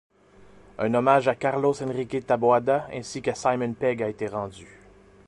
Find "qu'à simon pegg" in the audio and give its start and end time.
3.21-4.01